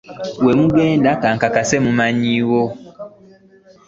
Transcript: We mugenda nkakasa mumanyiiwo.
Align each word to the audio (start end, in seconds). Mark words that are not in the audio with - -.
We 0.45 0.51
mugenda 0.59 1.11
nkakasa 1.35 1.77
mumanyiiwo. 1.85 2.61